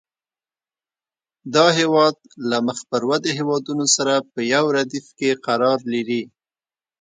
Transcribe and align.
دا 1.53 1.65
هېواد 1.79 2.15
له 2.49 2.57
مخ 2.67 2.79
پر 2.89 3.01
ودې 3.09 3.31
هېوادونو 3.39 3.85
سره 3.95 4.13
په 4.31 4.39
یو 4.53 4.65
ردیف 4.77 5.07
کې 5.17 5.39
قرار 5.45 5.79
لري. 5.93 6.21